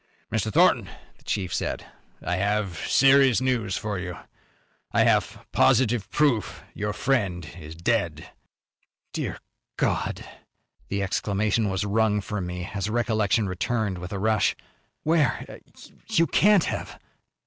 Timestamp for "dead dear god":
7.75-10.25